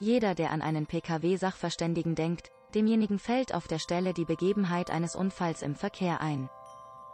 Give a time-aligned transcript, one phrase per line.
[0.00, 5.62] Jeder, der an einen Pkw-Sachverständigen denkt, demjenigen fällt auf der Stelle die Begebenheit eines Unfalls
[5.62, 6.50] im Verkehr ein.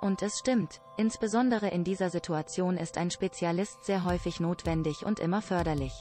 [0.01, 5.43] Und es stimmt, insbesondere in dieser Situation ist ein Spezialist sehr häufig notwendig und immer
[5.43, 5.93] förderlich.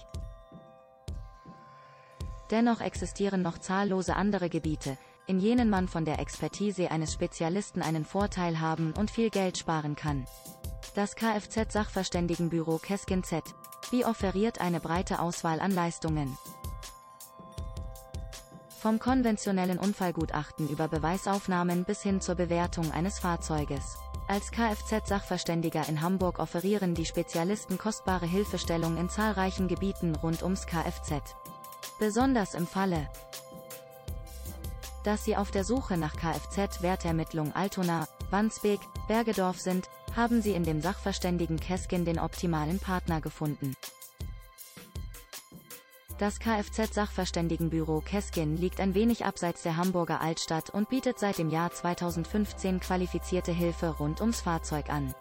[2.50, 8.06] Dennoch existieren noch zahllose andere Gebiete, in jenen man von der Expertise eines Spezialisten einen
[8.06, 10.26] Vorteil haben und viel Geld sparen kann.
[10.96, 13.44] Das Kfz-Sachverständigenbüro Keskin Z.
[13.92, 16.36] Wie offeriert eine breite Auswahl an Leistungen.
[18.80, 23.98] Vom konventionellen Unfallgutachten über Beweisaufnahmen bis hin zur Bewertung eines Fahrzeuges.
[24.30, 31.36] Als Kfz-Sachverständiger in Hamburg offerieren die Spezialisten kostbare Hilfestellung in zahlreichen Gebieten rund ums Kfz.
[32.00, 33.10] Besonders im Falle,
[35.04, 40.82] dass Sie auf der Suche nach Kfz-Wertermittlung Altona, Wandsbek, Bergedorf sind, haben Sie in dem
[40.82, 43.76] Sachverständigen Keskin den optimalen Partner gefunden.
[46.20, 51.72] Das Kfz-Sachverständigenbüro Keskin liegt ein wenig abseits der Hamburger Altstadt und bietet seit dem Jahr
[51.72, 55.16] 2015 qualifizierte Hilfe rund ums Fahrzeug an.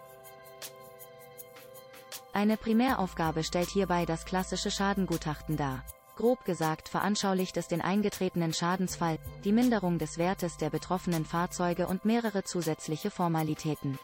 [2.33, 5.85] Eine Primäraufgabe stellt hierbei das klassische Schadengutachten dar.
[6.17, 12.05] Grob gesagt veranschaulicht es den eingetretenen Schadensfall, die Minderung des Wertes der betroffenen Fahrzeuge und
[12.05, 14.01] mehrere zusätzliche Formalitäten.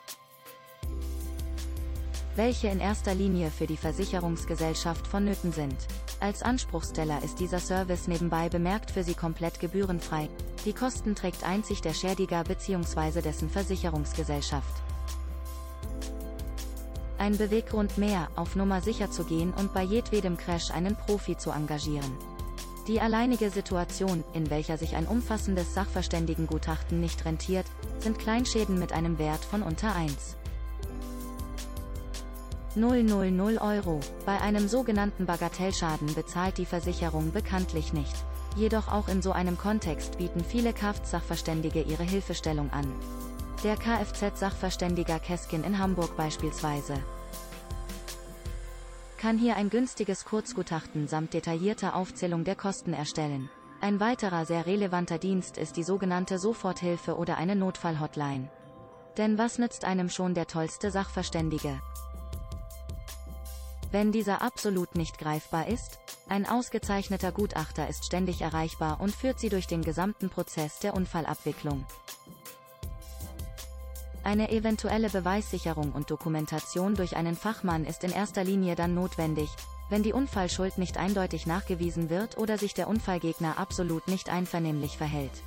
[2.37, 5.77] Welche in erster Linie für die Versicherungsgesellschaft vonnöten sind.
[6.19, 10.29] Als Anspruchsteller ist dieser Service nebenbei bemerkt für Sie komplett gebührenfrei.
[10.65, 13.21] Die Kosten trägt einzig der Schädiger bzw.
[13.21, 14.83] dessen Versicherungsgesellschaft.
[17.19, 21.53] Ein Beweggrund mehr, auf Nummer sicher zu gehen und bei jedwedem Crash einen Profi zu
[21.53, 22.19] engagieren.
[22.89, 27.67] Die alleinige Situation, in welcher sich ein umfassendes Sachverständigengutachten nicht rentiert,
[28.01, 30.37] sind Kleinschäden mit einem Wert von unter 1.
[32.77, 34.01] 000 Euro.
[34.27, 38.15] Bei einem sogenannten Bagatellschaden bezahlt die Versicherung bekanntlich nicht.
[38.57, 42.93] Jedoch auch in so einem Kontext bieten viele Kfz-Sachverständige ihre Hilfestellung an.
[43.63, 46.95] Der Kfz-Sachverständiger Keskin in Hamburg beispielsweise
[49.25, 53.49] kann hier ein günstiges Kurzgutachten samt detaillierter Aufzählung der Kosten erstellen.
[53.81, 58.51] Ein weiterer sehr relevanter Dienst ist die sogenannte Soforthilfe oder eine Notfallhotline.
[59.17, 61.81] Denn was nützt einem schon der tollste Sachverständige?
[63.95, 69.51] Wenn dieser absolut nicht greifbar ist, ein ausgezeichneter Gutachter ist ständig erreichbar und führt sie
[69.51, 71.87] durch den gesamten Prozess der Unfallabwicklung.
[74.25, 79.49] Eine eventuelle Beweissicherung und Dokumentation durch einen Fachmann ist in erster Linie dann notwendig,
[79.91, 85.45] wenn die Unfallschuld nicht eindeutig nachgewiesen wird oder sich der Unfallgegner absolut nicht einvernehmlich verhält.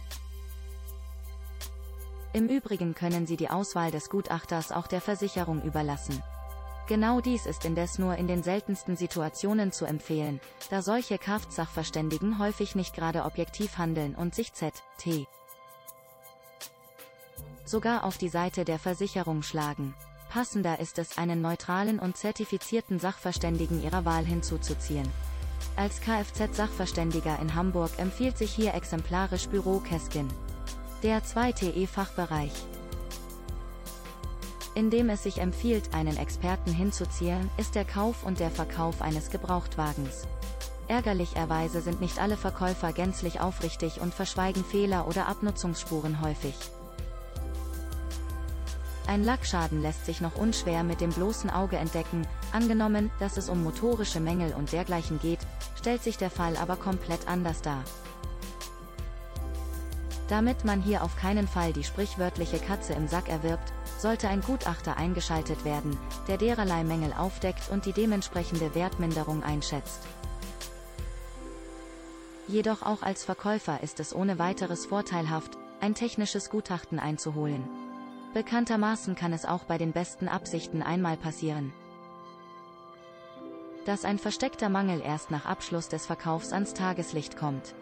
[2.32, 6.24] Im Übrigen können Sie die Auswahl des Gutachters auch der Versicherung überlassen.
[6.88, 10.40] Genau dies ist indes nur in den seltensten Situationen zu empfehlen,
[10.70, 15.28] da solche Kfz-Sachverständigen häufig nicht gerade objektiv handeln und sich Z.T
[17.68, 19.94] sogar auf die Seite der Versicherung schlagen.
[20.30, 25.08] Passender ist es, einen neutralen und zertifizierten Sachverständigen ihrer Wahl hinzuzuziehen.
[25.76, 30.28] Als Kfz-Sachverständiger in Hamburg empfiehlt sich hier exemplarisch Büro Keskin.
[31.04, 32.52] Der 2TE-Fachbereich.
[34.78, 39.32] In dem es sich empfiehlt, einen Experten hinzuziehen, ist der Kauf und der Verkauf eines
[39.32, 40.28] Gebrauchtwagens.
[40.88, 46.54] Ärgerlicherweise sind nicht alle Verkäufer gänzlich aufrichtig und verschweigen Fehler oder Abnutzungsspuren häufig.
[49.08, 53.64] Ein Lackschaden lässt sich noch unschwer mit dem bloßen Auge entdecken, angenommen, dass es um
[53.64, 55.40] motorische Mängel und dergleichen geht,
[55.76, 57.84] stellt sich der Fall aber komplett anders dar.
[60.28, 64.98] Damit man hier auf keinen Fall die sprichwörtliche Katze im Sack erwirbt, sollte ein Gutachter
[64.98, 65.98] eingeschaltet werden,
[66.28, 70.02] der dererlei Mängel aufdeckt und die dementsprechende Wertminderung einschätzt.
[72.48, 77.68] Jedoch auch als Verkäufer ist es ohne weiteres vorteilhaft, ein technisches Gutachten einzuholen.
[78.34, 81.74] Bekanntermaßen kann es auch bei den besten Absichten einmal passieren,
[83.88, 87.74] dass ein versteckter Mangel erst nach Abschluss des Verkaufs ans Tageslicht kommt.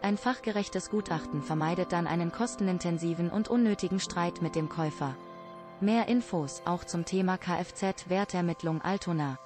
[0.00, 5.14] Ein fachgerechtes Gutachten vermeidet dann einen kostenintensiven und unnötigen Streit mit dem Käufer.
[5.82, 9.40] Mehr Infos auch zum Thema Kfz-Wertermittlung Altona.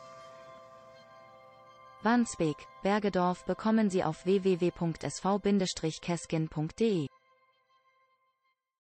[2.03, 7.09] Wandsbek, Bergedorf bekommen Sie auf www.sv-keskin.de.